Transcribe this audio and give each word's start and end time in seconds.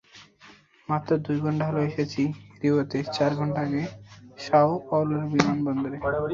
মাত্র 0.89 1.09
দুই 1.25 1.37
ঘণ্টা 1.39 1.63
হলো 1.69 1.81
এসেছি 1.89 2.21
রিওতে, 2.61 2.99
চার 3.15 3.31
ঘণ্টা 3.39 3.59
আগে 3.67 3.83
সাও 4.39 4.71
পাওলোর 4.87 5.23
বিমানবন্দরে। 5.31 5.97